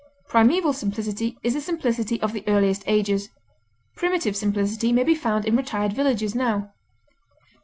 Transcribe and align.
Primeval 0.29 0.73
simplicity 0.73 1.37
is 1.43 1.53
the 1.53 1.61
simplicity 1.61 2.19
of 2.23 2.33
the 2.33 2.43
earliest 2.47 2.81
ages; 2.87 3.29
primitive 3.95 4.35
simplicity 4.35 4.91
may 4.91 5.03
be 5.03 5.13
found 5.13 5.45
in 5.45 5.55
retired 5.55 5.93
villages 5.93 6.33
now. 6.33 6.73